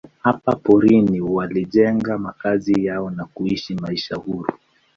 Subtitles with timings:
[0.23, 4.53] Hapa porini walijenga makazi yao na kuishi maisha huru.